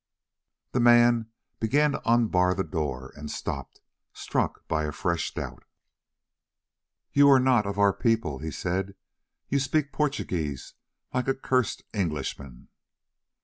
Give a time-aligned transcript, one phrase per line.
[0.71, 1.29] The man
[1.59, 3.81] began to unbar the door, and stopped,
[4.13, 5.63] struck by a fresh doubt.
[7.13, 8.95] "You are not of our people," he said;
[9.47, 10.73] "you speak Portuguese
[11.13, 12.69] like a cursed Englishman."